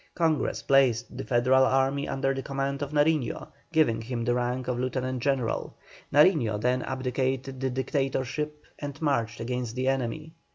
[0.15, 4.79] Congress placed the Federal army under the command of Nariño, giving him the rank of
[4.79, 5.75] lieutenant general.
[6.11, 10.33] Nariño then abdicated the dictatorship and marched against the enemy.